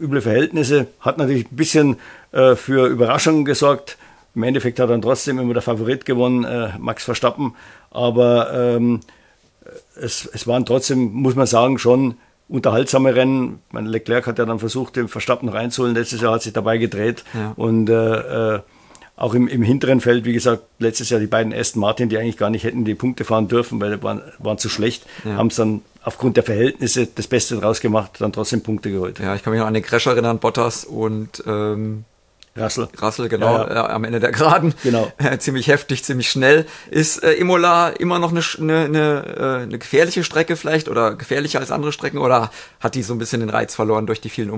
[0.00, 0.86] üble Verhältnisse.
[1.00, 1.96] Hat natürlich ein bisschen
[2.32, 3.98] äh, für Überraschungen gesorgt.
[4.34, 7.54] Im Endeffekt hat dann trotzdem immer der Favorit gewonnen, äh, Max Verstappen.
[7.90, 9.00] Aber ähm,
[10.00, 12.14] es, es waren trotzdem, muss man sagen, schon
[12.48, 13.60] unterhaltsame Rennen.
[13.70, 15.94] Mein Leclerc hat ja dann versucht, den Verstappen noch einzuholen.
[15.94, 17.24] Letztes Jahr hat sich dabei gedreht.
[17.34, 17.52] Ja.
[17.56, 18.60] Und äh, äh,
[19.16, 22.36] auch im, im hinteren Feld, wie gesagt, letztes Jahr die beiden Aston Martin, die eigentlich
[22.36, 25.36] gar nicht hätten die Punkte fahren dürfen, weil die waren, waren zu schlecht, ja.
[25.36, 29.20] haben es dann aufgrund der Verhältnisse das Beste draus gemacht, dann trotzdem Punkte geholt.
[29.20, 32.04] Ja, ich kann mich noch an den Crash erinnern, Bottas und ähm,
[32.56, 32.88] Russell.
[33.00, 33.88] Russell, genau, ja, ja.
[33.88, 34.74] Äh, am Ende der Geraden.
[34.82, 35.12] Genau.
[35.18, 36.66] Äh, ziemlich heftig, ziemlich schnell.
[36.90, 41.60] Ist äh, Imola immer noch eine, eine, eine, äh, eine gefährliche Strecke vielleicht oder gefährlicher
[41.60, 42.50] als andere Strecken oder
[42.80, 44.50] hat die so ein bisschen den Reiz verloren durch die vielen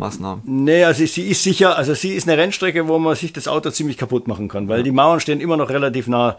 [0.00, 0.42] Umbaumaßnahmen?
[0.44, 3.70] Nee, also sie ist sicher, also sie ist eine Rennstrecke, wo man sich das Auto
[3.70, 4.84] ziemlich kaputt machen kann, weil ja.
[4.84, 6.36] die Mauern stehen immer noch relativ nah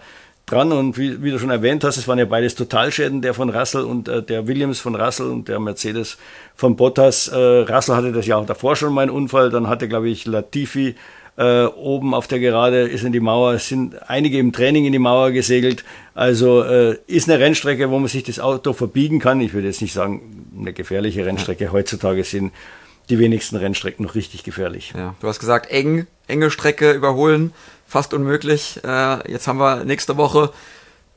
[0.48, 3.50] dran und wie, wie, du schon erwähnt hast, es waren ja beides Totalschäden, der von
[3.50, 6.18] Russell und äh, der Williams von Russell und der Mercedes
[6.56, 7.28] von Bottas.
[7.28, 10.26] Äh, Russell hatte das ja auch davor schon mal einen Unfall, dann hatte, glaube ich,
[10.26, 10.96] Latifi
[11.38, 14.92] äh, oben auf der Gerade ist in die Mauer, es sind einige im Training in
[14.92, 15.86] die Mauer gesegelt.
[16.14, 19.40] Also äh, ist eine Rennstrecke, wo man sich das Auto verbiegen kann.
[19.40, 21.72] Ich würde jetzt nicht sagen, eine gefährliche Rennstrecke.
[21.72, 22.52] Heutzutage sind
[23.10, 24.94] die wenigsten Rennstrecken noch richtig gefährlich.
[24.96, 27.54] Ja, du hast gesagt, eng, enge Strecke überholen
[27.92, 28.80] fast unmöglich.
[28.86, 30.52] Äh, jetzt haben wir nächste Woche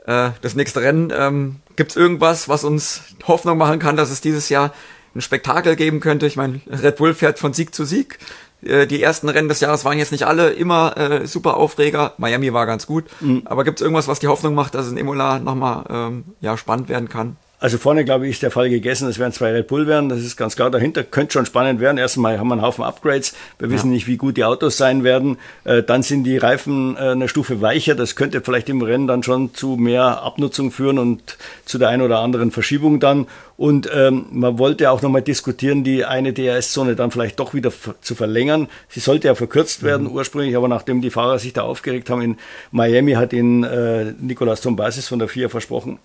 [0.07, 1.12] äh, das nächste Rennen.
[1.16, 4.75] Ähm, Gibt es irgendwas, was uns Hoffnung machen kann, dass es dieses Jahr
[5.14, 6.27] ein Spektakel geben könnte?
[6.27, 8.18] Ich meine, Red Bull fährt von Sieg zu Sieg.
[8.61, 12.14] Äh, die ersten Rennen des Jahres waren jetzt nicht alle immer äh, super Aufreger.
[12.18, 13.05] Miami war ganz gut.
[13.20, 13.42] Mhm.
[13.44, 16.57] Aber gibt es irgendwas, was die Hoffnung macht, dass es in Imola nochmal ähm, ja,
[16.57, 17.37] spannend werden kann?
[17.61, 19.09] Also vorne, glaube ich, ist der Fall gegessen.
[19.09, 20.09] Es werden zwei Red Bull werden.
[20.09, 20.71] Das ist ganz klar.
[20.71, 21.97] Dahinter könnte schon spannend werden.
[21.97, 23.35] Erstmal haben wir einen Haufen Upgrades.
[23.59, 23.95] Wir wissen ja.
[23.95, 25.38] nicht, wie gut die Autos sein werden.
[25.64, 27.95] Äh, dann sind die Reifen äh, eine Stufe weicher.
[27.95, 32.03] Das könnte vielleicht im Rennen dann schon zu mehr Abnutzung führen und zu der einen
[32.03, 33.27] oder anderen Verschiebung dann.
[33.57, 38.14] Und ähm, man wollte auch nochmal diskutieren, die eine DRS-Zone dann vielleicht doch wieder zu
[38.14, 38.69] verlängern.
[38.88, 39.87] Sie sollte ja verkürzt mhm.
[39.87, 42.37] werden ursprünglich, aber nachdem die Fahrer sich da aufgeregt haben in
[42.73, 45.99] Miami, hat ihnen äh, Nicolas Tombasis von der FIA versprochen,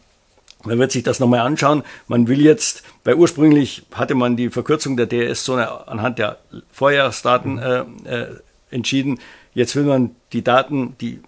[0.65, 1.83] man wird sich das nochmal anschauen.
[2.07, 6.37] Man will jetzt, weil ursprünglich hatte man die Verkürzung der DRS-Zone anhand der
[6.71, 8.27] Vorjahresdaten äh, äh,
[8.69, 9.19] entschieden.
[9.53, 11.21] Jetzt will man die Daten, die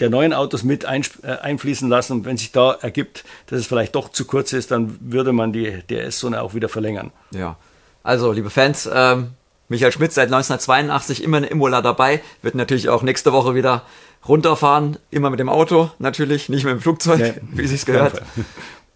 [0.00, 2.14] der neuen Autos mit ein, äh, einfließen lassen.
[2.14, 5.52] Und wenn sich da ergibt, dass es vielleicht doch zu kurz ist, dann würde man
[5.52, 7.12] die DRS-Zone auch wieder verlängern.
[7.30, 7.56] Ja,
[8.02, 9.32] also liebe Fans, ähm,
[9.68, 13.82] Michael Schmidt seit 1982 immer in Imola dabei, wird natürlich auch nächste Woche wieder
[14.26, 18.22] runterfahren, immer mit dem Auto natürlich, nicht mit dem Flugzeug, nee, wie sich's gehört.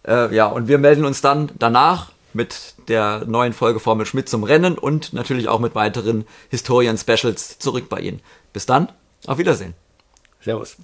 [0.07, 4.43] Äh, ja, und wir melden uns dann danach mit der neuen Folge Formel Schmidt zum
[4.43, 8.21] Rennen und natürlich auch mit weiteren Historien-Specials zurück bei Ihnen.
[8.53, 8.89] Bis dann,
[9.25, 9.73] auf Wiedersehen.
[10.41, 10.77] Servus.